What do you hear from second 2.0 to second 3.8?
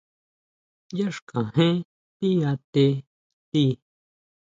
ti atetʼa tíi.